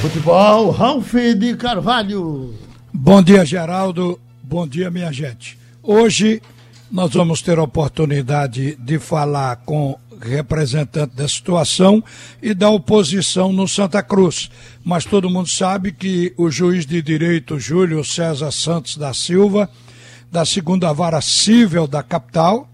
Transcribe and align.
Futebol, 0.00 0.70
Ralf 0.70 1.12
de 1.36 1.54
Carvalho. 1.56 2.54
Bom 2.90 3.22
dia, 3.22 3.44
Geraldo. 3.44 4.18
Bom 4.42 4.66
dia, 4.66 4.90
minha 4.90 5.12
gente. 5.12 5.58
Hoje 5.82 6.40
nós 6.90 7.12
vamos 7.12 7.42
ter 7.42 7.58
a 7.58 7.62
oportunidade 7.62 8.76
de 8.76 8.98
falar 8.98 9.56
com 9.56 9.98
representante 10.18 11.14
da 11.14 11.28
situação 11.28 12.02
e 12.42 12.54
da 12.54 12.70
oposição 12.70 13.52
no 13.52 13.68
Santa 13.68 14.02
Cruz. 14.02 14.50
Mas 14.82 15.04
todo 15.04 15.28
mundo 15.28 15.50
sabe 15.50 15.92
que 15.92 16.32
o 16.38 16.50
juiz 16.50 16.86
de 16.86 17.02
direito 17.02 17.60
Júlio 17.60 18.02
César 18.02 18.52
Santos 18.52 18.96
da 18.96 19.12
Silva, 19.12 19.68
da 20.32 20.46
segunda 20.46 20.94
vara 20.94 21.20
civil 21.20 21.86
da 21.86 22.02
capital, 22.02 22.66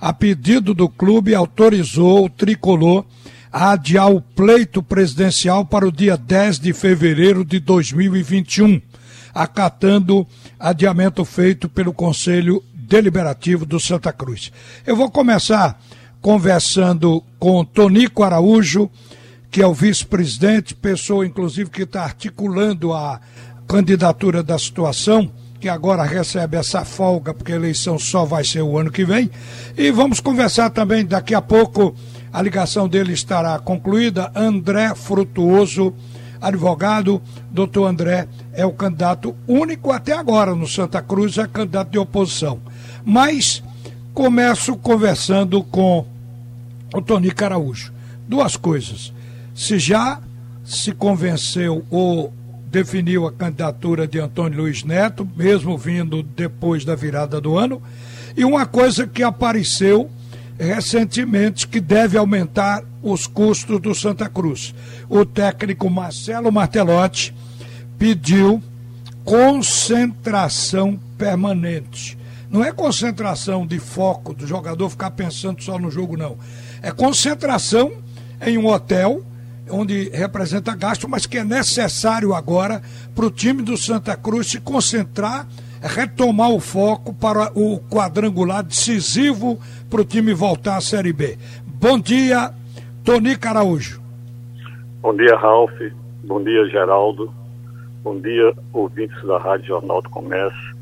a 0.00 0.12
pedido 0.12 0.74
do 0.74 0.88
clube, 0.88 1.32
autorizou 1.32 2.24
o 2.24 2.28
tricolor 2.28 3.04
adiar 3.52 4.10
o 4.10 4.20
pleito 4.20 4.82
presidencial 4.82 5.64
para 5.64 5.86
o 5.86 5.92
dia 5.92 6.16
10 6.16 6.58
de 6.58 6.72
fevereiro 6.72 7.44
de 7.44 7.60
2021, 7.60 8.80
acatando 9.34 10.26
adiamento 10.58 11.22
feito 11.24 11.68
pelo 11.68 11.92
Conselho 11.92 12.64
Deliberativo 12.74 13.66
do 13.66 13.78
Santa 13.78 14.10
Cruz. 14.12 14.50
Eu 14.86 14.96
vou 14.96 15.10
começar 15.10 15.78
conversando 16.22 17.22
com 17.38 17.62
Tonico 17.64 18.22
Araújo, 18.22 18.90
que 19.50 19.60
é 19.60 19.66
o 19.66 19.74
vice-presidente, 19.74 20.74
pessoa 20.74 21.26
inclusive 21.26 21.68
que 21.68 21.82
está 21.82 22.04
articulando 22.04 22.94
a 22.94 23.20
candidatura 23.68 24.42
da 24.42 24.58
situação, 24.58 25.30
que 25.60 25.68
agora 25.68 26.04
recebe 26.04 26.56
essa 26.56 26.84
folga, 26.84 27.34
porque 27.34 27.52
a 27.52 27.56
eleição 27.56 27.98
só 27.98 28.24
vai 28.24 28.44
ser 28.44 28.62
o 28.62 28.78
ano 28.78 28.90
que 28.90 29.04
vem. 29.04 29.30
E 29.76 29.90
vamos 29.90 30.20
conversar 30.20 30.70
também 30.70 31.04
daqui 31.04 31.34
a 31.34 31.42
pouco 31.42 31.94
a 32.32 32.40
ligação 32.40 32.88
dele 32.88 33.12
estará 33.12 33.58
concluída. 33.58 34.32
André 34.34 34.94
Frutuoso, 34.94 35.92
advogado. 36.40 37.20
Doutor 37.50 37.86
André 37.86 38.26
é 38.52 38.64
o 38.64 38.72
candidato 38.72 39.36
único 39.46 39.92
até 39.92 40.12
agora 40.12 40.54
no 40.54 40.66
Santa 40.66 41.02
Cruz, 41.02 41.36
é 41.36 41.46
candidato 41.46 41.90
de 41.90 41.98
oposição. 41.98 42.60
Mas 43.04 43.62
começo 44.14 44.76
conversando 44.76 45.62
com 45.62 46.06
o 46.94 47.02
Tony 47.02 47.30
Caraújo. 47.30 47.92
Duas 48.26 48.56
coisas. 48.56 49.12
Se 49.54 49.78
já 49.78 50.18
se 50.64 50.92
convenceu 50.92 51.84
ou 51.90 52.32
definiu 52.66 53.26
a 53.26 53.32
candidatura 53.32 54.06
de 54.06 54.18
Antônio 54.18 54.60
Luiz 54.60 54.82
Neto, 54.82 55.28
mesmo 55.36 55.76
vindo 55.76 56.22
depois 56.22 56.84
da 56.84 56.94
virada 56.94 57.38
do 57.38 57.58
ano, 57.58 57.82
e 58.34 58.44
uma 58.44 58.64
coisa 58.64 59.06
que 59.06 59.22
apareceu 59.22 60.10
recentemente 60.62 61.66
que 61.66 61.80
deve 61.80 62.16
aumentar 62.16 62.84
os 63.02 63.26
custos 63.26 63.80
do 63.80 63.94
Santa 63.94 64.28
Cruz. 64.28 64.74
O 65.08 65.24
técnico 65.24 65.90
Marcelo 65.90 66.52
Martelotti 66.52 67.34
pediu 67.98 68.62
concentração 69.24 70.98
permanente. 71.18 72.16
Não 72.50 72.64
é 72.64 72.70
concentração 72.70 73.66
de 73.66 73.78
foco 73.78 74.34
do 74.34 74.46
jogador 74.46 74.88
ficar 74.90 75.10
pensando 75.12 75.62
só 75.62 75.78
no 75.78 75.90
jogo, 75.90 76.16
não. 76.16 76.36
É 76.80 76.90
concentração 76.90 77.92
em 78.40 78.58
um 78.58 78.66
hotel 78.66 79.24
onde 79.70 80.10
representa 80.10 80.74
gasto, 80.74 81.08
mas 81.08 81.24
que 81.24 81.38
é 81.38 81.44
necessário 81.44 82.34
agora 82.34 82.82
para 83.14 83.26
o 83.26 83.30
time 83.30 83.62
do 83.62 83.76
Santa 83.76 84.16
Cruz 84.16 84.48
se 84.48 84.60
concentrar 84.60 85.48
retomar 85.82 86.50
o 86.50 86.60
foco 86.60 87.12
para 87.12 87.50
o 87.58 87.78
quadrangular 87.90 88.62
decisivo 88.62 89.58
para 89.90 90.00
o 90.00 90.04
time 90.04 90.32
voltar 90.32 90.76
à 90.76 90.80
Série 90.80 91.12
B. 91.12 91.36
Bom 91.66 91.98
dia, 91.98 92.52
Tony 93.04 93.36
Caraújo. 93.36 94.00
Bom 95.00 95.16
dia, 95.16 95.36
Ralf. 95.36 95.72
Bom 96.24 96.42
dia, 96.42 96.68
Geraldo. 96.68 97.34
Bom 98.04 98.20
dia, 98.20 98.54
ouvintes 98.72 99.20
da 99.26 99.38
Rádio 99.38 99.66
Jornal 99.66 100.00
do 100.00 100.10
Comércio. 100.10 100.76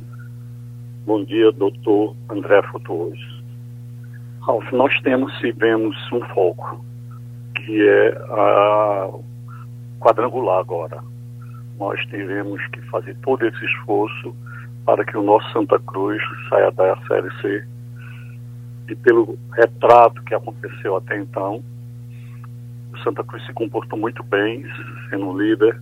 Bom 1.07 1.25
dia, 1.25 1.51
doutor 1.53 2.15
André 2.29 2.63
Frutuoso. 2.65 3.43
Ralf, 4.43 4.71
nós 4.73 4.99
temos 5.01 5.33
e 5.43 5.51
vemos 5.53 5.97
um 6.13 6.21
foco, 6.35 6.85
que 7.57 7.89
é 7.89 8.09
a 8.31 9.11
quadrangular 9.99 10.61
agora. 10.61 11.03
Nós 11.79 12.05
teremos 12.07 12.65
que 12.69 12.81
fazer 12.91 13.17
todo 13.23 13.47
esse 13.47 13.65
esforço 13.65 14.35
para 14.85 15.05
que 15.05 15.17
o 15.17 15.23
nosso 15.23 15.51
Santa 15.53 15.79
Cruz 15.79 16.23
saia 16.49 16.71
da 16.71 16.97
Série 17.07 17.31
C. 17.41 17.65
E 18.89 18.95
pelo 18.97 19.39
retrato 19.53 20.23
que 20.25 20.35
aconteceu 20.35 20.97
até 20.97 21.19
então, 21.19 21.63
o 22.93 22.99
Santa 22.99 23.23
Cruz 23.23 23.45
se 23.47 23.53
comportou 23.53 23.99
muito 23.99 24.23
bem, 24.25 24.65
sendo 25.09 25.39
líder 25.39 25.81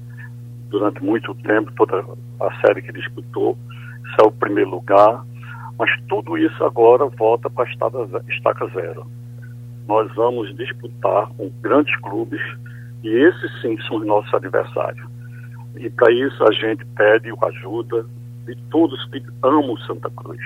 durante 0.68 1.02
muito 1.02 1.34
tempo, 1.36 1.72
toda 1.76 2.04
a 2.40 2.60
série 2.60 2.82
que 2.82 2.92
disputou, 2.92 3.56
é 4.18 4.22
o 4.26 4.32
primeiro 4.32 4.70
lugar, 4.70 5.24
mas 5.78 5.90
tudo 6.08 6.36
isso 6.36 6.64
agora 6.64 7.06
volta 7.06 7.48
para 7.48 7.64
a 7.64 8.22
estaca 8.28 8.66
zero. 8.74 9.06
Nós 9.86 10.12
vamos 10.14 10.54
disputar 10.56 11.28
com 11.36 11.48
grandes 11.60 11.94
clubes 12.00 12.40
e 13.02 13.08
esses 13.08 13.60
sim 13.60 13.78
são 13.82 13.98
os 13.98 14.06
nossos 14.06 14.32
adversários. 14.34 15.06
E 15.76 15.88
para 15.88 16.12
isso 16.12 16.44
a 16.44 16.52
gente 16.52 16.84
pede 16.96 17.32
ajuda, 17.42 18.04
de 18.48 18.56
todos 18.70 19.04
que 19.10 19.22
amam 19.42 19.76
Santa 19.78 20.10
Cruz, 20.10 20.40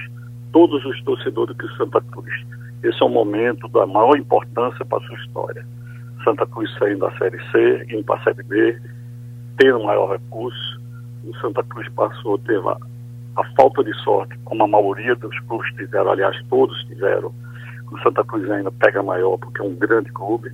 todos 0.52 0.84
os 0.84 1.00
torcedores 1.04 1.56
de 1.56 1.76
Santa 1.76 2.00
Cruz. 2.00 2.32
Esse 2.82 3.00
é 3.00 3.06
um 3.06 3.10
momento 3.10 3.68
da 3.68 3.86
maior 3.86 4.16
importância 4.16 4.84
para 4.84 4.98
a 4.98 5.06
sua 5.06 5.16
história. 5.18 5.64
Santa 6.24 6.44
Cruz 6.46 6.68
saindo 6.78 7.06
da 7.06 7.16
Série 7.16 7.38
C, 7.50 7.86
indo 7.90 8.02
para 8.04 8.20
a 8.20 8.24
Série 8.24 8.42
B, 8.42 8.80
tendo 9.56 9.84
maior 9.84 10.10
recurso. 10.10 10.80
O 11.24 11.36
Santa 11.36 11.62
Cruz 11.62 11.88
passou 11.90 12.38
ter 12.38 12.58
a, 12.58 12.76
a 13.36 13.44
falta 13.56 13.84
de 13.84 13.94
sorte, 14.02 14.36
como 14.44 14.64
a 14.64 14.68
maioria 14.68 15.14
dos 15.14 15.38
clubes 15.40 15.72
tiveram, 15.76 16.10
aliás, 16.10 16.36
todos 16.50 16.76
tiveram. 16.84 17.32
O 17.92 17.98
Santa 18.00 18.24
Cruz 18.24 18.50
ainda 18.50 18.72
pega 18.72 19.00
maior, 19.02 19.38
porque 19.38 19.62
é 19.62 19.64
um 19.64 19.76
grande 19.76 20.10
clube, 20.10 20.50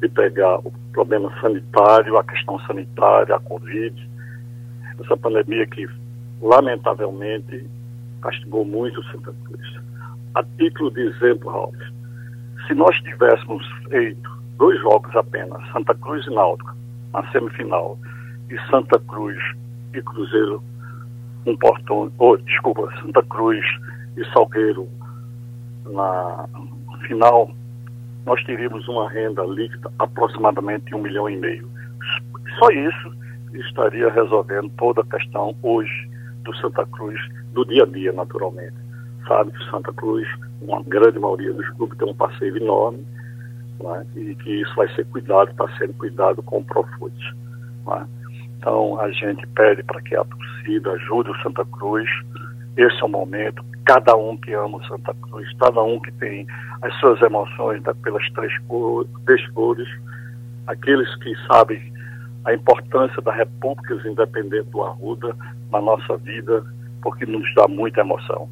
de 0.00 0.08
pegar 0.08 0.58
o 0.60 0.72
problema 0.92 1.30
sanitário, 1.40 2.16
a 2.16 2.24
questão 2.24 2.58
sanitária, 2.60 3.36
a 3.36 3.40
Covid, 3.40 4.10
essa 5.00 5.16
pandemia 5.16 5.66
que 5.66 5.86
lamentavelmente, 6.42 7.66
castigou 8.20 8.64
muito 8.64 9.02
Santa 9.04 9.32
Cruz. 9.44 9.80
A 10.34 10.42
título 10.58 10.90
de 10.90 11.02
exemplo, 11.02 11.50
Ralf, 11.50 11.76
se 12.66 12.74
nós 12.74 12.94
tivéssemos 13.02 13.66
feito 13.88 14.30
dois 14.58 14.80
jogos 14.80 15.14
apenas, 15.14 15.62
Santa 15.72 15.94
Cruz 15.94 16.26
e 16.26 16.30
Náutico, 16.30 16.74
na 17.12 17.30
semifinal, 17.30 17.98
e 18.50 18.58
Santa 18.70 18.98
Cruz 19.00 19.38
e 19.94 20.02
Cruzeiro, 20.02 20.62
um 21.46 21.56
portão, 21.56 22.12
oh, 22.18 22.36
desculpa, 22.36 22.88
Santa 23.00 23.22
Cruz 23.24 23.64
e 24.16 24.24
Salgueiro 24.32 24.88
na 25.86 26.48
final, 27.06 27.50
nós 28.24 28.42
teríamos 28.44 28.86
uma 28.88 29.10
renda 29.10 29.42
líquida 29.44 29.92
aproximadamente 29.98 30.94
um 30.94 31.02
milhão 31.02 31.28
e 31.28 31.36
meio. 31.36 31.68
Só 32.58 32.68
isso 32.70 33.12
estaria 33.54 34.10
resolvendo 34.10 34.70
toda 34.78 35.02
a 35.02 35.06
questão 35.06 35.54
hoje 35.62 36.11
do 36.42 36.54
Santa 36.56 36.86
Cruz, 36.86 37.18
do 37.52 37.64
dia 37.64 37.84
a 37.84 37.86
dia, 37.86 38.12
naturalmente. 38.12 38.74
Sabe 39.26 39.52
que 39.52 39.70
Santa 39.70 39.92
Cruz, 39.92 40.26
uma 40.60 40.82
grande 40.82 41.18
maioria 41.18 41.52
dos 41.52 41.68
clubes, 41.70 41.98
tem 41.98 42.08
um 42.08 42.14
passeio 42.14 42.56
enorme 42.56 43.06
né? 43.80 44.06
e 44.16 44.34
que 44.36 44.62
isso 44.62 44.74
vai 44.74 44.88
ser 44.94 45.06
cuidado, 45.06 45.50
está 45.50 45.66
sendo 45.78 45.94
cuidado 45.94 46.42
com 46.42 46.58
o 46.58 46.64
Profut. 46.64 47.14
Né? 47.86 48.06
Então, 48.58 49.00
a 49.00 49.10
gente 49.10 49.46
pede 49.48 49.82
para 49.82 50.00
que 50.02 50.14
a 50.16 50.24
torcida 50.24 50.92
ajude 50.92 51.30
o 51.30 51.42
Santa 51.42 51.64
Cruz. 51.64 52.08
Esse 52.76 53.00
é 53.00 53.04
o 53.04 53.08
momento. 53.08 53.64
Cada 53.84 54.16
um 54.16 54.36
que 54.36 54.52
ama 54.52 54.78
o 54.78 54.84
Santa 54.86 55.14
Cruz, 55.14 55.48
cada 55.58 55.82
um 55.82 56.00
que 56.00 56.12
tem 56.12 56.46
as 56.82 56.94
suas 57.00 57.20
emoções 57.20 57.82
né, 57.82 57.92
pelas 58.02 58.28
três 58.30 58.56
cores, 58.68 59.10
três 59.26 59.46
cores, 59.48 59.88
aqueles 60.66 61.12
que 61.16 61.34
sabem 61.46 61.91
a 62.44 62.54
importância 62.54 63.20
da 63.22 63.32
República 63.32 63.94
Independente 64.08 64.68
do 64.70 64.82
Arruda 64.82 65.36
na 65.70 65.80
nossa 65.80 66.16
vida, 66.16 66.64
porque 67.00 67.24
nos 67.26 67.52
dá 67.54 67.68
muita 67.68 68.00
emoção. 68.00 68.48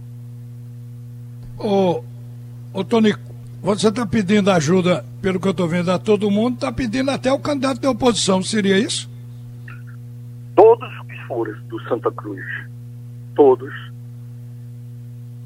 Ô, 1.59 2.03
ô 2.73 2.85
Tony, 2.85 3.15
você 3.63 3.89
está 3.89 4.07
pedindo 4.07 4.51
ajuda, 4.51 5.05
pelo 5.21 5.39
que 5.39 5.49
eu 5.49 5.53
estou 5.53 5.69
vendo, 5.69 5.91
a 5.91 5.99
todo 5.99 6.31
mundo, 6.31 6.55
está 6.55 6.73
pedindo 6.73 7.11
até 7.11 7.33
o 7.33 7.39
candidato 7.39 7.81
da 7.81 7.91
oposição, 7.91 8.43
seria 8.43 8.79
isso? 8.79 9.11
Todos 10.55 10.89
que 11.09 11.17
forem 11.27 11.55
do 11.69 11.81
Santa 11.83 12.11
Cruz, 12.13 12.45
todos, 13.35 13.73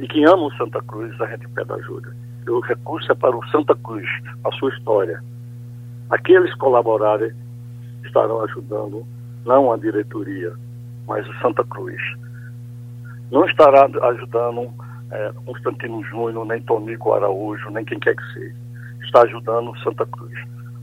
e 0.01 0.07
quem 0.07 0.25
ama 0.27 0.45
o 0.45 0.57
Santa 0.57 0.83
Cruz, 0.83 1.19
a 1.21 1.27
gente 1.27 1.49
pede 1.49 1.73
ajuda. 1.73 2.15
O 2.49 2.61
recurso 2.61 3.11
é 3.11 3.15
para 3.15 3.37
o 3.37 3.45
Santa 3.49 3.75
Cruz, 3.77 4.07
a 4.45 4.53
sua 4.53 4.71
história. 4.71 5.23
Aqueles 6.11 6.55
colaborarem 6.57 7.33
estarão 8.05 8.43
ajudando, 8.43 9.07
não 9.45 9.73
a 9.73 9.77
diretoria, 9.77 10.53
mas 11.07 11.27
o 11.29 11.35
Santa 11.41 11.65
Cruz. 11.65 12.01
Não 13.31 13.45
estará 13.47 13.89
ajudando 14.09 14.73
é, 15.11 15.33
Constantino 15.45 16.03
Júnior, 16.05 16.47
nem 16.47 16.63
Tonico 16.63 17.13
Araújo, 17.13 17.71
nem 17.71 17.85
quem 17.85 17.99
quer 17.99 18.15
que 18.15 18.33
seja. 18.33 18.55
Está 19.03 19.23
ajudando 19.23 19.71
o 19.71 19.79
Santa 19.79 20.07
Cruz. 20.07 20.39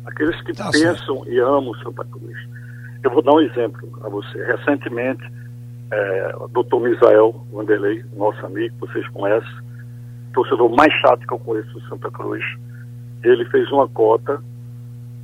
Aqueles 0.06 0.40
que 0.42 0.54
tá 0.54 0.70
pensam 0.72 1.24
e 1.28 1.40
amam 1.40 1.74
Santa 1.76 2.04
Cruz. 2.06 2.38
Eu 3.04 3.12
vou 3.12 3.22
dar 3.22 3.34
um 3.34 3.42
exemplo 3.42 3.90
a 4.04 4.10
você. 4.10 4.44
Recentemente, 4.46 5.24
é, 5.92 6.36
o 6.40 6.48
doutor 6.48 6.82
Misael 6.82 7.46
Vanderlei, 7.52 8.04
nosso 8.16 8.46
amigo, 8.46 8.76
vocês 8.80 9.08
conhecem, 9.10 9.50
torcedor 10.34 10.70
mais 10.76 10.94
chato 10.94 11.26
que 11.28 11.34
eu 11.34 11.40
conheço 11.40 11.72
do 11.74 11.82
Santa 11.88 12.10
Cruz, 12.12 12.44
ele 13.24 13.46
fez 13.46 13.70
uma 13.72 13.88
cota 13.88 14.42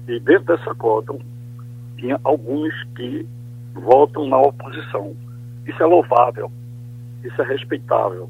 e 0.07 0.19
dentro 0.19 0.55
dessa 0.55 0.75
cota 0.75 1.17
tinha 1.97 2.19
alguns 2.23 2.73
que 2.95 3.25
votam 3.73 4.27
na 4.27 4.39
oposição. 4.39 5.15
Isso 5.65 5.81
é 5.81 5.85
louvável, 5.85 6.51
isso 7.23 7.41
é 7.41 7.45
respeitável, 7.45 8.29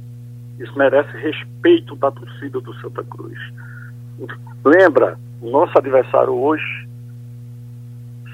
isso 0.59 0.75
merece 0.77 1.15
respeito 1.17 1.95
da 1.95 2.11
torcida 2.11 2.59
do 2.59 2.73
Santa 2.75 3.03
Cruz. 3.03 3.37
Lembra, 4.65 5.17
o 5.41 5.49
nosso 5.49 5.77
adversário 5.77 6.33
hoje 6.33 6.87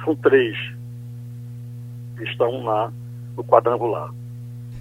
são 0.04 0.16
três 0.16 0.56
que 2.18 2.24
estão 2.24 2.64
na, 2.64 2.92
no 3.36 3.44
quadrangular. 3.44 4.10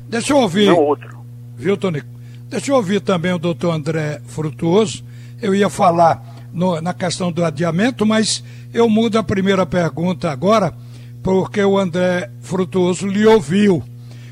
Deixa 0.08 0.32
eu 0.32 0.38
ouvir. 0.38 0.68
Não 0.68 0.76
outro. 0.76 1.18
Viu, 1.56 1.76
Tonico? 1.76 2.08
Deixa 2.48 2.70
eu 2.70 2.76
ouvir 2.76 3.00
também 3.00 3.32
o 3.32 3.38
doutor 3.38 3.72
André 3.72 4.20
Frutuoso. 4.26 5.04
Eu 5.40 5.54
ia 5.54 5.70
falar 5.70 6.22
no, 6.52 6.80
na 6.80 6.92
questão 6.92 7.32
do 7.32 7.44
adiamento, 7.44 8.04
mas 8.04 8.42
eu 8.72 8.88
mudo 8.88 9.18
a 9.18 9.22
primeira 9.22 9.64
pergunta 9.64 10.30
agora, 10.30 10.74
porque 11.22 11.62
o 11.62 11.78
André 11.78 12.30
Frutuoso 12.40 13.06
lhe 13.06 13.26
ouviu. 13.26 13.82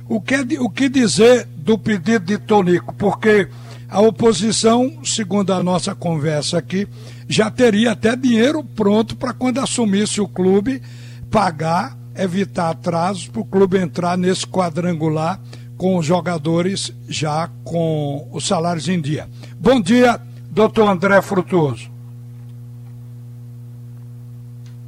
O 0.08 0.20
que, 0.20 0.58
o 0.58 0.68
que 0.68 0.88
dizer 0.88 1.46
do 1.56 1.78
pedido 1.78 2.26
de 2.26 2.38
Tonico? 2.38 2.92
Porque 2.94 3.48
a 3.88 4.00
oposição, 4.00 4.98
segundo 5.04 5.52
a 5.52 5.62
nossa 5.62 5.94
conversa 5.94 6.58
aqui, 6.58 6.88
já 7.28 7.50
teria 7.50 7.92
até 7.92 8.16
dinheiro 8.16 8.62
pronto 8.62 9.16
para 9.16 9.32
quando 9.32 9.58
assumisse 9.58 10.20
o 10.20 10.28
clube 10.28 10.82
pagar, 11.30 11.96
evitar 12.16 12.70
atrasos 12.70 13.28
para 13.28 13.40
o 13.40 13.44
clube 13.44 13.78
entrar 13.78 14.18
nesse 14.18 14.46
quadrangular 14.46 15.40
com 15.76 15.96
os 15.96 16.04
jogadores 16.04 16.92
já 17.08 17.48
com 17.64 18.28
os 18.32 18.46
salários 18.46 18.88
em 18.88 19.00
dia. 19.00 19.28
Bom 19.58 19.80
dia, 19.80 20.20
doutor 20.50 20.88
André 20.88 21.22
Frutuoso. 21.22 21.90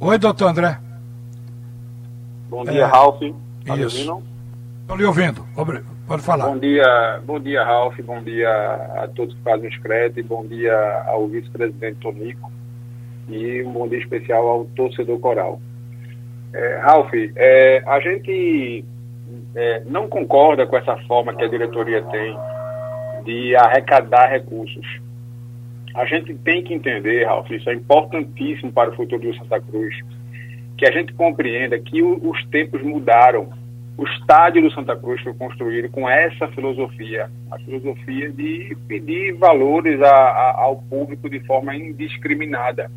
Oi, 0.05 0.17
doutor 0.17 0.49
André. 0.49 0.77
Bom 2.49 2.65
dia, 2.65 2.81
é, 2.81 2.83
Ralf. 2.83 3.21
Tá 3.65 3.77
me 3.77 3.85
ouvindo? 3.85 4.23
Estou 4.81 4.97
lhe 4.97 5.05
ouvindo. 5.05 5.45
Pode 6.05 6.21
falar. 6.21 6.47
Bom 6.47 6.59
dia, 6.59 7.21
bom 7.23 7.39
dia, 7.39 7.63
Ralf. 7.63 7.97
Bom 8.01 8.21
dia 8.21 8.49
a 8.49 9.07
todos 9.15 9.33
que 9.33 9.41
fazem 9.41 9.69
o 9.69 9.71
Scred. 9.71 10.21
Bom 10.23 10.45
dia 10.45 11.05
ao 11.07 11.25
vice-presidente 11.29 11.99
Tonico. 12.01 12.51
E 13.29 13.63
um 13.63 13.71
bom 13.71 13.87
dia 13.87 13.99
especial 13.99 14.45
ao 14.45 14.65
torcedor 14.75 15.17
coral. 15.19 15.61
É, 16.53 16.79
Ralf, 16.79 17.09
é, 17.13 17.81
a 17.87 18.01
gente 18.01 18.83
é, 19.55 19.83
não 19.85 20.09
concorda 20.09 20.67
com 20.67 20.75
essa 20.75 20.97
forma 21.07 21.33
que 21.33 21.45
a 21.45 21.47
diretoria 21.47 22.03
tem 22.03 22.37
de 23.23 23.55
arrecadar 23.55 24.29
recursos. 24.29 24.85
A 25.93 26.05
gente 26.05 26.33
tem 26.33 26.63
que 26.63 26.73
entender, 26.73 27.25
Ralf, 27.25 27.49
isso 27.51 27.69
é 27.69 27.73
importantíssimo 27.73 28.71
para 28.71 28.89
o 28.89 28.95
futuro 28.95 29.21
do 29.21 29.37
Santa 29.37 29.61
Cruz, 29.61 29.95
que 30.75 30.87
a 30.87 30.91
gente 30.91 31.13
compreenda 31.13 31.77
que 31.77 32.01
o, 32.01 32.19
os 32.29 32.43
tempos 32.47 32.81
mudaram. 32.81 33.49
O 33.95 34.03
estádio 34.07 34.63
do 34.63 34.71
Santa 34.71 34.95
Cruz 34.95 35.21
foi 35.21 35.35
construído 35.35 35.87
com 35.91 36.09
essa 36.09 36.47
filosofia, 36.47 37.29
a 37.51 37.59
filosofia 37.59 38.31
de 38.31 38.75
pedir 38.87 39.33
valores 39.33 40.01
a, 40.01 40.09
a, 40.09 40.61
ao 40.61 40.77
público 40.77 41.29
de 41.29 41.39
forma 41.41 41.75
indiscriminada. 41.75 42.89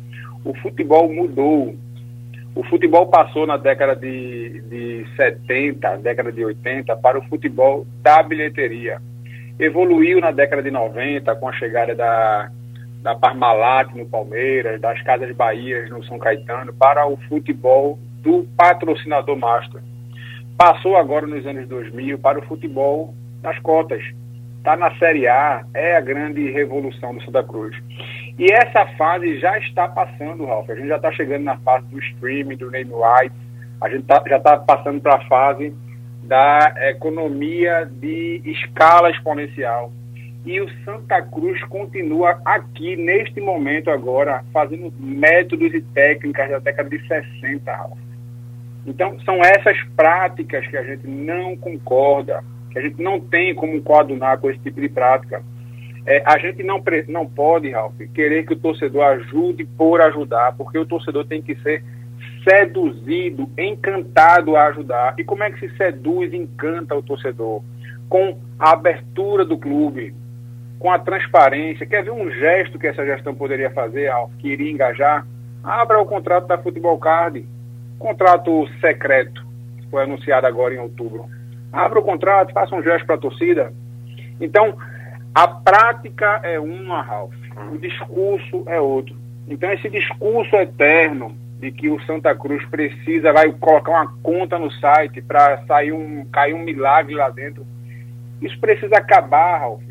O 0.43 0.55
futebol 0.55 1.07
mudou. 1.07 1.75
O 2.55 2.63
futebol 2.63 3.05
passou 3.05 3.45
na 3.45 3.57
década 3.57 3.95
de, 3.95 4.59
de 4.61 5.05
70, 5.15 5.97
década 5.97 6.31
de 6.31 6.43
80, 6.43 6.95
para 6.97 7.19
o 7.19 7.23
futebol 7.27 7.85
da 8.01 8.23
bilheteria. 8.23 8.99
Evoluiu 9.59 10.19
na 10.19 10.31
década 10.31 10.63
de 10.63 10.71
90 10.71 11.35
com 11.35 11.47
a 11.47 11.53
chegada 11.53 11.93
da 11.93 12.49
da 13.01 13.15
Parmalat 13.15 13.93
no 13.95 14.05
Palmeiras, 14.05 14.81
das 14.81 15.01
Casas 15.03 15.35
Bahia 15.35 15.87
no 15.89 16.03
São 16.05 16.17
Caetano, 16.17 16.73
para 16.73 17.07
o 17.07 17.17
futebol 17.29 17.99
do 18.21 18.47
patrocinador 18.57 19.37
master. 19.37 19.81
Passou 20.57 20.97
agora 20.97 21.27
nos 21.27 21.45
anos 21.45 21.67
2000 21.67 22.17
para 22.19 22.39
o 22.39 22.45
futebol 22.45 23.13
das 23.41 23.59
cotas. 23.59 24.03
Está 24.57 24.75
na 24.75 24.93
Série 24.97 25.27
A, 25.27 25.63
é 25.73 25.95
a 25.95 26.01
grande 26.01 26.51
revolução 26.51 27.15
do 27.15 27.23
Santa 27.23 27.43
Cruz. 27.43 27.77
E 28.37 28.51
essa 28.51 28.85
fase 28.97 29.39
já 29.39 29.57
está 29.59 29.87
passando, 29.87 30.45
Ralf. 30.45 30.69
A 30.69 30.75
gente 30.75 30.89
já 30.89 30.97
está 30.97 31.11
chegando 31.11 31.43
na 31.43 31.57
fase 31.57 31.85
do 31.87 31.99
streaming, 31.99 32.57
do 32.57 32.69
name 32.69 32.91
rights. 32.91 33.37
A 33.79 33.89
gente 33.89 34.03
tá, 34.03 34.21
já 34.27 34.37
está 34.37 34.57
passando 34.57 34.99
para 34.99 35.15
a 35.15 35.27
fase 35.27 35.73
da 36.23 36.73
economia 36.89 37.85
de 37.85 38.41
escala 38.43 39.09
exponencial 39.09 39.91
e 40.47 40.61
o 40.61 40.69
Santa 40.85 41.21
Cruz 41.21 41.61
continua 41.65 42.39
aqui, 42.45 42.95
neste 42.95 43.41
momento 43.41 43.91
agora, 43.91 44.45
fazendo 44.53 44.93
métodos 44.97 45.73
e 45.73 45.81
técnicas 45.81 46.49
da 46.49 46.59
década 46.59 46.89
de 46.89 47.05
60, 47.05 47.89
Então, 48.85 49.19
são 49.25 49.41
essas 49.43 49.77
práticas 49.97 50.65
que 50.67 50.77
a 50.77 50.83
gente 50.83 51.05
não 51.05 51.57
concorda, 51.57 52.41
que 52.71 52.79
a 52.79 52.81
gente 52.81 53.03
não 53.03 53.19
tem 53.19 53.53
como 53.53 53.81
coadunar 53.81 54.39
com 54.39 54.49
esse 54.49 54.59
tipo 54.59 54.79
de 54.79 54.87
prática. 54.87 55.43
É, 56.05 56.23
a 56.25 56.37
gente 56.37 56.63
não, 56.63 56.81
não 57.09 57.25
pode, 57.25 57.69
Ralf, 57.69 57.99
querer 58.13 58.45
que 58.45 58.53
o 58.53 58.59
torcedor 58.59 59.03
ajude 59.03 59.65
por 59.65 59.99
ajudar, 59.99 60.55
porque 60.55 60.77
o 60.77 60.85
torcedor 60.85 61.25
tem 61.25 61.41
que 61.41 61.55
ser 61.55 61.83
seduzido, 62.47 63.49
encantado 63.57 64.55
a 64.55 64.67
ajudar. 64.67 65.13
E 65.17 65.25
como 65.25 65.43
é 65.43 65.51
que 65.51 65.59
se 65.59 65.75
seduz, 65.75 66.33
encanta 66.33 66.95
o 66.95 67.03
torcedor? 67.03 67.61
Com 68.07 68.39
a 68.57 68.71
abertura 68.71 69.43
do 69.43 69.57
clube, 69.57 70.15
com 70.79 70.91
a 70.91 70.99
transparência. 70.99 71.85
Quer 71.85 72.03
ver 72.03 72.11
um 72.11 72.29
gesto 72.31 72.79
que 72.79 72.87
essa 72.87 73.05
gestão 73.05 73.33
poderia 73.33 73.69
fazer, 73.71 74.07
ao 74.09 74.29
que 74.39 74.49
iria 74.49 74.71
engajar? 74.71 75.25
Abra 75.63 75.99
o 75.99 76.05
contrato 76.05 76.47
da 76.47 76.57
Futebol 76.57 76.97
Card, 76.97 77.45
contrato 77.99 78.67
secreto, 78.79 79.45
que 79.77 79.89
foi 79.89 80.03
anunciado 80.03 80.47
agora 80.47 80.73
em 80.73 80.79
outubro. 80.79 81.25
Abra 81.71 81.99
o 81.99 82.03
contrato, 82.03 82.53
faça 82.53 82.75
um 82.75 82.83
gesto 82.83 83.05
para 83.05 83.15
a 83.15 83.19
torcida. 83.19 83.73
Então, 84.39 84.77
a 85.33 85.47
prática 85.47 86.39
é 86.43 86.59
uma, 86.59 87.01
Ralf, 87.01 87.33
o 87.71 87.77
discurso 87.77 88.63
é 88.67 88.79
outro. 88.79 89.15
Então, 89.47 89.71
esse 89.71 89.89
discurso 89.89 90.55
eterno 90.55 91.35
de 91.59 91.71
que 91.71 91.89
o 91.89 91.99
Santa 92.05 92.35
Cruz 92.35 92.63
precisa, 92.65 93.33
vai 93.33 93.51
colocar 93.51 93.91
uma 93.91 94.13
conta 94.21 94.59
no 94.59 94.71
site 94.71 95.21
para 95.21 95.65
sair 95.65 95.91
um, 95.91 96.25
cair 96.25 96.53
um 96.53 96.63
milagre 96.63 97.15
lá 97.15 97.29
dentro, 97.29 97.65
isso 98.41 98.59
precisa 98.59 98.97
acabar, 98.97 99.59
Ralf. 99.59 99.81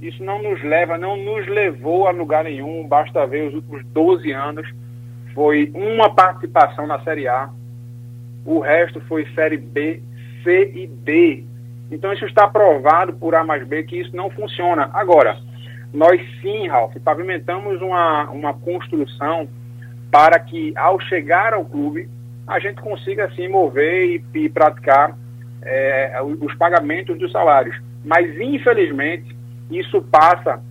Isso 0.00 0.22
não 0.22 0.40
nos 0.40 0.62
leva, 0.62 0.96
não 0.96 1.16
nos 1.16 1.46
levou 1.48 2.06
a 2.06 2.10
lugar 2.10 2.44
nenhum. 2.44 2.86
Basta 2.86 3.26
ver 3.26 3.48
os 3.48 3.54
últimos 3.54 3.84
12 3.86 4.30
anos. 4.32 4.68
Foi 5.34 5.70
uma 5.74 6.14
participação 6.14 6.86
na 6.86 7.00
Série 7.00 7.26
A. 7.26 7.50
O 8.44 8.60
resto 8.60 9.00
foi 9.02 9.26
Série 9.34 9.56
B, 9.56 10.00
C 10.44 10.72
e 10.74 10.86
D. 10.86 11.44
Então 11.90 12.12
isso 12.12 12.26
está 12.26 12.46
provado 12.46 13.12
por 13.14 13.34
A 13.34 13.42
mais 13.42 13.66
B 13.66 13.82
que 13.82 14.00
isso 14.00 14.14
não 14.14 14.30
funciona. 14.30 14.90
Agora, 14.92 15.38
nós 15.92 16.20
sim, 16.40 16.68
Ralf, 16.68 16.94
pavimentamos 17.02 17.80
uma, 17.80 18.30
uma 18.30 18.54
construção 18.54 19.48
para 20.10 20.38
que 20.38 20.72
ao 20.76 21.00
chegar 21.00 21.54
ao 21.54 21.64
clube 21.64 22.08
a 22.46 22.58
gente 22.58 22.80
consiga 22.80 23.26
assim 23.26 23.48
mover 23.48 24.22
e, 24.34 24.38
e 24.38 24.48
praticar 24.48 25.16
é, 25.62 26.20
os 26.22 26.54
pagamentos 26.54 27.18
dos 27.18 27.32
salários. 27.32 27.76
Mas 28.04 28.38
infelizmente 28.40 29.37
isso 29.70 30.00
passa 30.02 30.62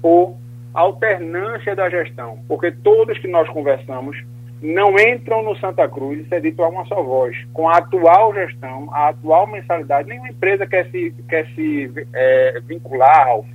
por 0.00 0.36
alternância 0.74 1.76
da 1.76 1.88
gestão, 1.88 2.38
porque 2.48 2.70
todos 2.70 3.18
que 3.18 3.28
nós 3.28 3.48
conversamos 3.50 4.16
não 4.62 4.94
entram 4.98 5.42
no 5.42 5.56
Santa 5.56 5.88
Cruz, 5.88 6.20
isso 6.20 6.34
é 6.34 6.40
dito 6.40 6.62
a 6.62 6.68
uma 6.68 6.86
só 6.86 7.02
voz. 7.02 7.36
Com 7.52 7.68
a 7.68 7.78
atual 7.78 8.32
gestão, 8.32 8.88
a 8.92 9.08
atual 9.08 9.46
mensalidade, 9.46 10.08
nenhuma 10.08 10.28
empresa 10.28 10.66
quer 10.66 10.88
se, 10.90 11.12
quer 11.28 11.46
se 11.54 11.92
é, 12.12 12.60
vincular 12.60 13.26
Ralf, 13.26 13.46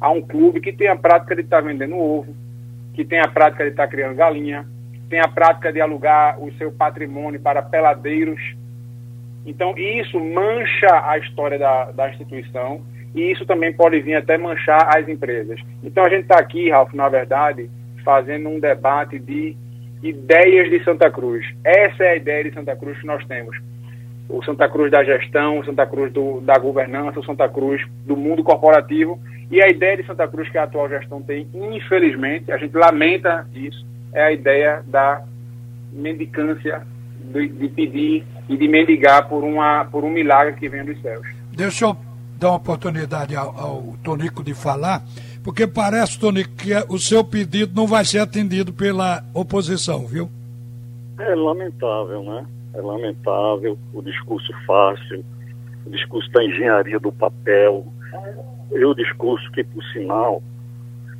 a 0.00 0.10
um 0.10 0.22
clube 0.22 0.60
que 0.60 0.72
tem 0.72 0.88
a 0.88 0.96
prática 0.96 1.34
de 1.34 1.42
estar 1.42 1.60
tá 1.60 1.68
vendendo 1.68 1.98
ovo, 1.98 2.34
que 2.94 3.04
tem 3.04 3.20
a 3.20 3.28
prática 3.28 3.64
de 3.64 3.70
estar 3.70 3.84
tá 3.84 3.90
criando 3.90 4.16
galinha, 4.16 4.66
tem 5.10 5.20
a 5.20 5.28
prática 5.28 5.72
de 5.72 5.80
alugar 5.80 6.42
o 6.42 6.50
seu 6.54 6.72
patrimônio 6.72 7.38
para 7.38 7.62
peladeiros. 7.62 8.40
Então, 9.44 9.76
isso 9.76 10.18
mancha 10.18 11.02
a 11.04 11.18
história 11.18 11.58
da, 11.58 11.92
da 11.92 12.10
instituição 12.10 12.82
e 13.16 13.32
isso 13.32 13.46
também 13.46 13.72
pode 13.72 13.98
vir 14.00 14.14
até 14.14 14.36
manchar 14.36 14.94
as 14.94 15.08
empresas. 15.08 15.58
Então 15.82 16.04
a 16.04 16.08
gente 16.10 16.22
está 16.22 16.38
aqui, 16.38 16.68
Ralf, 16.68 16.92
na 16.92 17.08
verdade, 17.08 17.70
fazendo 18.04 18.50
um 18.50 18.60
debate 18.60 19.18
de 19.18 19.56
ideias 20.02 20.68
de 20.68 20.84
Santa 20.84 21.10
Cruz. 21.10 21.44
Essa 21.64 22.04
é 22.04 22.10
a 22.10 22.16
ideia 22.16 22.44
de 22.44 22.52
Santa 22.52 22.76
Cruz 22.76 23.00
que 23.00 23.06
nós 23.06 23.24
temos. 23.24 23.56
O 24.28 24.44
Santa 24.44 24.68
Cruz 24.68 24.90
da 24.90 25.02
gestão, 25.02 25.58
o 25.58 25.64
Santa 25.64 25.86
Cruz 25.86 26.12
do, 26.12 26.42
da 26.42 26.58
governança, 26.58 27.18
o 27.18 27.24
Santa 27.24 27.48
Cruz 27.48 27.82
do 28.04 28.16
mundo 28.16 28.44
corporativo. 28.44 29.18
E 29.50 29.62
a 29.62 29.68
ideia 29.68 29.96
de 29.96 30.06
Santa 30.06 30.28
Cruz 30.28 30.50
que 30.50 30.58
a 30.58 30.64
atual 30.64 30.88
gestão 30.88 31.22
tem, 31.22 31.48
infelizmente, 31.54 32.52
a 32.52 32.58
gente 32.58 32.76
lamenta 32.76 33.46
isso, 33.54 33.86
é 34.12 34.24
a 34.24 34.32
ideia 34.32 34.82
da 34.86 35.22
mendicância 35.90 36.82
de, 37.18 37.48
de, 37.48 37.68
pedir 37.68 38.24
e 38.48 38.56
de 38.56 38.68
mendigar 38.68 39.26
por, 39.28 39.42
uma, 39.42 39.84
por 39.86 40.04
um 40.04 40.10
milagre 40.10 40.54
que 40.56 40.68
vem 40.68 40.84
dos 40.84 41.00
céus. 41.00 41.26
Deixa 41.52 41.86
eu 41.86 42.05
dar 42.38 42.50
uma 42.50 42.56
oportunidade 42.56 43.34
ao, 43.34 43.58
ao 43.58 43.82
Tonico 44.02 44.42
de 44.42 44.54
falar, 44.54 45.02
porque 45.42 45.66
parece, 45.66 46.18
Tonico, 46.18 46.50
que 46.56 46.74
o 46.88 46.98
seu 46.98 47.24
pedido 47.24 47.72
não 47.74 47.86
vai 47.86 48.04
ser 48.04 48.18
atendido 48.18 48.72
pela 48.72 49.24
oposição, 49.32 50.06
viu? 50.06 50.30
É 51.18 51.34
lamentável, 51.34 52.22
né? 52.22 52.46
É 52.74 52.80
lamentável 52.80 53.78
o 53.92 54.02
discurso 54.02 54.52
fácil, 54.66 55.24
o 55.86 55.90
discurso 55.90 56.30
da 56.32 56.44
engenharia 56.44 56.98
do 56.98 57.10
papel, 57.10 57.86
e 58.72 58.84
o 58.84 58.94
discurso 58.94 59.50
que, 59.52 59.64
por 59.64 59.82
sinal, 59.92 60.42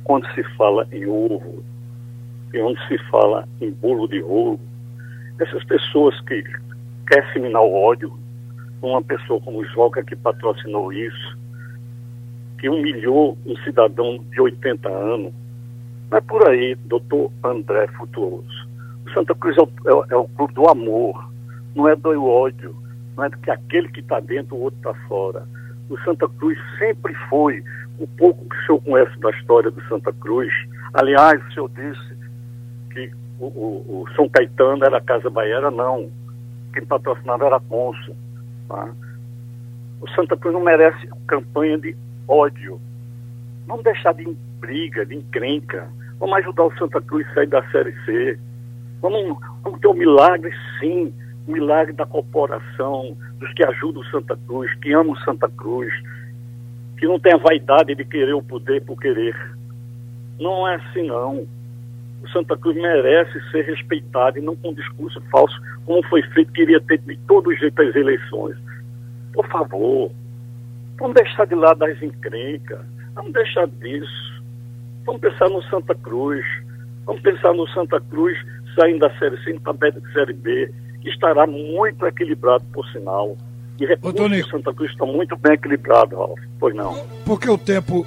quando 0.03 0.27
se 0.33 0.43
fala 0.55 0.87
em 0.91 1.05
ovo, 1.07 1.63
e 2.53 2.61
onde 2.61 2.79
se 2.87 2.97
fala 3.09 3.47
em 3.61 3.71
bolo 3.71 4.07
de 4.07 4.21
rolo, 4.21 4.59
essas 5.39 5.63
pessoas 5.65 6.19
que 6.21 6.43
querem 7.07 7.33
seminar 7.33 7.61
o 7.61 7.73
ódio, 7.73 8.17
uma 8.81 9.01
pessoa 9.01 9.39
como 9.41 9.59
o 9.59 9.65
Joca 9.65 10.03
que 10.03 10.15
patrocinou 10.15 10.93
isso, 10.93 11.37
que 12.59 12.69
humilhou 12.69 13.37
um 13.45 13.55
cidadão 13.57 14.19
de 14.31 14.41
80 14.41 14.89
anos, 14.89 15.33
não 16.09 16.17
é 16.17 16.21
por 16.21 16.47
aí, 16.47 16.75
doutor 16.75 17.31
André 17.43 17.87
Futuoso. 17.87 18.67
O 19.05 19.11
Santa 19.11 19.35
Cruz 19.35 19.57
é 19.57 19.61
o, 19.61 20.03
é, 20.05 20.13
é 20.13 20.15
o 20.15 20.27
clube 20.29 20.53
do 20.53 20.67
amor, 20.67 21.29
não 21.75 21.87
é 21.87 21.95
do 21.95 22.25
ódio, 22.25 22.75
não 23.15 23.25
é 23.25 23.29
que 23.29 23.51
aquele 23.51 23.89
que 23.89 23.99
está 23.99 24.19
dentro, 24.19 24.55
o 24.55 24.61
outro 24.61 24.77
está 24.77 24.93
fora. 25.07 25.47
O 25.89 25.97
Santa 25.99 26.27
Cruz 26.27 26.57
sempre 26.77 27.13
foi, 27.29 27.63
o 27.99 28.07
pouco 28.07 28.45
que 28.49 28.55
o 28.55 28.65
senhor 28.65 28.81
conhece 28.81 29.19
da 29.19 29.29
história 29.31 29.71
do 29.71 29.81
Santa 29.87 30.13
Cruz, 30.13 30.53
aliás, 30.93 31.41
o 31.45 31.53
senhor 31.53 31.69
disse 31.69 32.17
que 32.91 33.11
o, 33.39 33.45
o, 33.45 34.01
o 34.03 34.13
São 34.15 34.27
Caetano 34.29 34.83
era 34.83 34.97
a 34.97 35.01
Casa 35.01 35.29
Baiana, 35.29 35.71
não. 35.71 36.09
Quem 36.73 36.85
patrocinava 36.85 37.45
era 37.45 37.57
a 37.57 37.61
Consul. 37.61 38.15
Tá? 38.67 38.93
O 40.01 40.09
Santa 40.11 40.37
Cruz 40.37 40.53
não 40.53 40.61
merece 40.61 41.07
campanha 41.27 41.77
de 41.77 41.95
ódio. 42.27 42.79
Vamos 43.65 43.83
deixar 43.83 44.13
de 44.13 44.25
briga, 44.59 45.05
de 45.05 45.15
encrenca. 45.15 45.89
Vamos 46.19 46.37
ajudar 46.37 46.65
o 46.65 46.77
Santa 46.77 47.01
Cruz 47.01 47.27
a 47.29 47.33
sair 47.33 47.47
da 47.47 47.63
Série 47.71 47.93
C. 48.05 48.39
Vamos, 49.01 49.37
vamos 49.63 49.79
ter 49.79 49.87
um 49.87 49.93
milagre, 49.93 50.51
sim. 50.79 51.13
Um 51.47 51.53
milagre 51.53 51.93
da 51.93 52.05
corporação, 52.05 53.15
dos 53.39 53.53
que 53.53 53.65
ajudam 53.65 54.01
o 54.01 54.05
Santa 54.05 54.37
Cruz, 54.47 54.73
que 54.79 54.93
amam 54.93 55.13
o 55.13 55.19
Santa 55.19 55.49
Cruz, 55.49 55.93
que 56.97 57.07
não 57.07 57.19
tem 57.19 57.33
a 57.33 57.37
vaidade 57.37 57.95
de 57.95 58.03
querer 58.03 58.33
o 58.33 58.43
poder 58.43 58.83
por 58.83 58.99
querer. 58.99 59.35
Não 60.39 60.67
é 60.67 60.75
assim, 60.75 61.07
não 61.07 61.47
o 62.23 62.29
Santa 62.29 62.57
Cruz 62.57 62.75
merece 62.75 63.39
ser 63.51 63.63
respeitado 63.65 64.37
e 64.37 64.41
não 64.41 64.55
com 64.55 64.69
um 64.69 64.73
discurso 64.73 65.21
falso, 65.31 65.55
como 65.85 66.03
foi 66.07 66.21
feito, 66.23 66.51
queria 66.51 66.81
ter 66.81 66.97
de 66.99 67.17
todo 67.27 67.53
jeito 67.55 67.81
as 67.81 67.95
eleições. 67.95 68.57
Por 69.33 69.47
favor, 69.47 70.11
vamos 70.97 71.15
deixar 71.15 71.45
de 71.45 71.55
lado 71.55 71.83
as 71.85 72.01
encrencas, 72.01 72.79
vamos 73.13 73.33
deixar 73.33 73.67
disso. 73.67 74.37
Vamos 75.05 75.21
pensar 75.21 75.49
no 75.49 75.63
Santa 75.63 75.95
Cruz, 75.95 76.45
vamos 77.05 77.21
pensar 77.21 77.53
no 77.53 77.65
Santa 77.69 78.01
Cruz 78.01 78.37
saindo 78.77 78.99
da 78.99 79.17
Série 79.17 79.41
C 79.43 79.57
para 79.59 79.73
a 79.73 80.13
Série 80.13 80.33
B, 80.33 80.71
que 81.01 81.09
estará 81.09 81.47
muito 81.47 82.05
equilibrado, 82.05 82.63
por 82.73 82.85
sinal. 82.89 83.37
E 83.79 83.85
recursos 83.85 84.29
do 84.29 84.49
Santa 84.49 84.73
Cruz 84.73 84.91
estão 84.91 85.07
muito 85.07 85.35
bem 85.37 85.53
equilibrados, 85.53 86.17
Ralf. 86.17 86.39
Pois 86.59 86.75
não. 86.75 86.95
Porque 87.25 87.49
o 87.49 87.57
tempo 87.57 88.05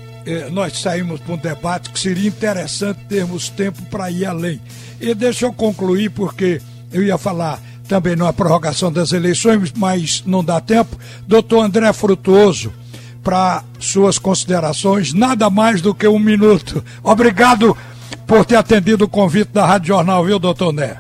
nós 0.50 0.79
saímos 0.79 1.21
para 1.21 1.35
um 1.35 1.39
debate 1.39 1.91
que 1.91 1.99
seria 1.99 2.29
interessante 2.29 3.00
termos 3.09 3.49
tempo 3.49 3.83
para 3.87 4.11
ir 4.11 4.27
além. 4.27 4.61
E 5.00 5.15
deixa 5.15 5.47
eu 5.47 5.53
concluir, 5.53 6.11
porque 6.11 6.61
eu 6.93 7.03
ia 7.03 7.17
falar 7.17 7.61
também 7.89 8.15
numa 8.15 8.33
prorrogação 8.33 8.93
das 8.93 9.12
eleições, 9.12 9.73
mas 9.77 10.23
não 10.25 10.45
dá 10.45 10.61
tempo. 10.61 10.97
Doutor 11.27 11.65
André 11.65 11.93
Frutuoso, 11.93 12.73
para 13.23 13.65
suas 13.79 14.19
considerações, 14.19 15.12
nada 15.12 15.50
mais 15.50 15.83
do 15.83 15.95
que 15.95 16.07
um 16.07 16.19
minuto. 16.19 16.85
Obrigado 17.03 17.77
por 18.27 18.45
ter 18.45 18.57
atendido 18.57 19.07
o 19.07 19.09
convite 19.09 19.50
da 19.53 19.67
Rádio 19.67 19.89
Jornal, 19.89 20.25
viu, 20.25 20.39
doutor 20.39 20.71
André? 20.71 20.97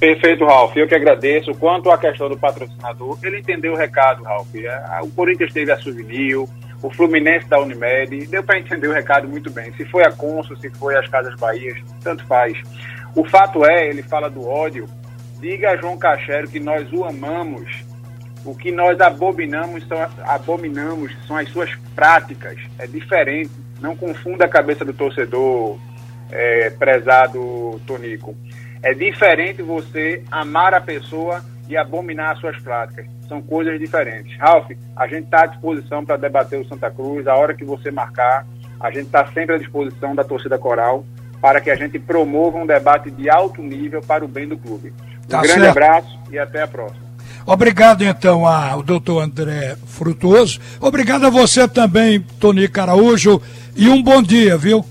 Perfeito, 0.00 0.44
Ralf. 0.44 0.76
Eu 0.76 0.88
que 0.88 0.94
agradeço. 0.94 1.54
Quanto 1.54 1.90
à 1.90 1.96
questão 1.96 2.28
do 2.28 2.36
patrocinador, 2.36 3.16
ele 3.22 3.38
entendeu 3.38 3.72
o 3.72 3.76
recado, 3.76 4.24
Ralf. 4.24 4.48
É, 4.54 5.00
o 5.02 5.08
Corinthians 5.08 5.52
teve 5.52 5.70
a 5.70 5.78
Souvenir, 5.78 6.36
o 6.82 6.90
Fluminense 6.90 7.46
da 7.48 7.60
Unimed, 7.60 8.26
deu 8.26 8.42
para 8.42 8.58
entender 8.58 8.88
o 8.88 8.92
recado 8.92 9.28
muito 9.28 9.50
bem. 9.50 9.72
Se 9.74 9.84
foi 9.84 10.04
a 10.04 10.10
Consul, 10.10 10.56
se 10.56 10.68
foi 10.70 10.96
as 10.96 11.06
Casas 11.08 11.34
Bahias, 11.36 11.78
tanto 12.02 12.26
faz. 12.26 12.60
O 13.14 13.24
fato 13.24 13.64
é, 13.64 13.88
ele 13.88 14.02
fala 14.02 14.28
do 14.28 14.46
ódio, 14.46 14.86
diga 15.40 15.70
a 15.70 15.76
João 15.76 15.96
Cachero 15.96 16.48
que 16.48 16.58
nós 16.58 16.92
o 16.92 17.04
amamos, 17.04 17.84
o 18.44 18.54
que 18.54 18.72
nós 18.72 19.00
abominamos 19.00 19.86
são, 19.86 19.98
abominamos 20.24 21.16
são 21.26 21.36
as 21.36 21.48
suas 21.50 21.72
práticas, 21.94 22.58
é 22.78 22.86
diferente. 22.86 23.50
Não 23.80 23.96
confunda 23.96 24.44
a 24.44 24.48
cabeça 24.48 24.84
do 24.84 24.92
torcedor, 24.92 25.78
é, 26.30 26.70
prezado 26.70 27.80
Tonico. 27.86 28.36
É 28.82 28.94
diferente 28.94 29.62
você 29.62 30.22
amar 30.30 30.74
a 30.74 30.80
pessoa 30.80 31.44
e 31.72 31.76
abominar 31.76 32.32
as 32.32 32.38
suas 32.38 32.58
práticas. 32.60 33.06
São 33.26 33.40
coisas 33.40 33.78
diferentes. 33.78 34.38
Ralf, 34.38 34.70
a 34.94 35.06
gente 35.06 35.24
está 35.24 35.44
à 35.44 35.46
disposição 35.46 36.04
para 36.04 36.18
debater 36.18 36.60
o 36.60 36.68
Santa 36.68 36.90
Cruz, 36.90 37.26
a 37.26 37.34
hora 37.34 37.54
que 37.54 37.64
você 37.64 37.90
marcar, 37.90 38.46
a 38.78 38.90
gente 38.90 39.06
está 39.06 39.26
sempre 39.32 39.54
à 39.54 39.58
disposição 39.58 40.14
da 40.14 40.22
torcida 40.22 40.58
coral 40.58 41.04
para 41.40 41.60
que 41.60 41.70
a 41.70 41.74
gente 41.74 41.98
promova 41.98 42.58
um 42.58 42.66
debate 42.66 43.10
de 43.10 43.30
alto 43.30 43.62
nível 43.62 44.00
para 44.02 44.24
o 44.24 44.28
bem 44.28 44.46
do 44.46 44.56
clube. 44.56 44.92
Um 45.24 45.28
tá 45.28 45.40
grande 45.40 45.60
certo. 45.60 45.70
abraço 45.70 46.18
e 46.30 46.38
até 46.38 46.62
a 46.62 46.68
próxima. 46.68 47.02
Obrigado 47.46 48.04
então 48.04 48.46
ao 48.46 48.82
doutor 48.82 49.22
André 49.22 49.76
Frutuoso. 49.86 50.60
Obrigado 50.78 51.26
a 51.26 51.30
você 51.30 51.66
também, 51.66 52.20
Tony 52.38 52.68
Caraújo. 52.68 53.40
E 53.74 53.88
um 53.88 54.02
bom 54.02 54.22
dia, 54.22 54.56
viu? 54.56 54.84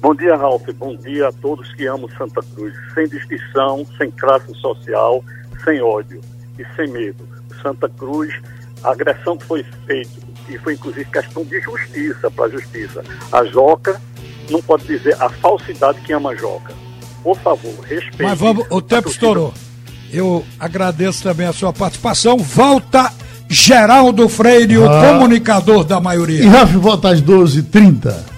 Bom 0.00 0.14
dia, 0.14 0.36
Ralf. 0.36 0.62
Bom 0.76 0.96
dia 0.96 1.28
a 1.28 1.32
todos 1.32 1.72
que 1.74 1.86
amam 1.86 2.08
Santa 2.16 2.40
Cruz, 2.54 2.74
sem 2.94 3.08
distinção, 3.08 3.84
sem 3.98 4.10
classe 4.10 4.54
social 4.54 5.22
sem 5.64 5.80
ódio 5.80 6.20
e 6.58 6.76
sem 6.76 6.88
medo. 6.90 7.26
Santa 7.62 7.88
Cruz, 7.88 8.34
a 8.82 8.92
agressão 8.92 9.36
que 9.36 9.44
foi 9.44 9.64
feita, 9.86 10.10
e 10.48 10.58
foi 10.58 10.74
inclusive 10.74 11.04
questão 11.06 11.44
de 11.44 11.60
justiça 11.60 12.30
para 12.30 12.44
a 12.44 12.48
justiça. 12.50 13.02
A 13.32 13.44
Joca 13.44 14.00
não 14.50 14.62
pode 14.62 14.84
dizer 14.84 15.16
a 15.20 15.28
falsidade 15.28 16.00
que 16.02 16.12
ama 16.12 16.30
a 16.30 16.36
Joca. 16.36 16.74
Por 17.22 17.38
favor, 17.38 17.72
respeite. 17.80 18.22
Mas 18.22 18.38
vamos, 18.38 18.66
o 18.70 18.82
tempo 18.82 19.08
estourou. 19.08 19.54
Eu 20.12 20.44
agradeço 20.60 21.22
também 21.22 21.46
a 21.46 21.52
sua 21.52 21.72
participação. 21.72 22.36
Volta 22.36 23.10
Geraldo 23.48 24.28
Freire, 24.28 24.76
ah. 24.76 24.80
o 24.80 25.12
comunicador 25.12 25.84
da 25.84 26.00
maioria. 26.00 26.42
E 26.42 26.46
Rafa 26.46 26.78
volta 26.78 27.08
às 27.08 27.22
12h30. 27.22 28.33